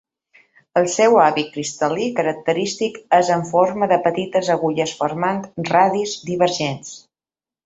El 0.79 0.87
seu 0.93 1.17
hàbit 1.25 1.51
cristal·lí 1.57 2.07
característic 2.19 2.97
és 3.19 3.29
en 3.35 3.45
forma 3.51 3.91
de 3.93 4.01
petites 4.09 4.51
agulles 4.57 4.95
formant 5.03 5.45
radis 5.73 6.17
divergents. 6.33 6.95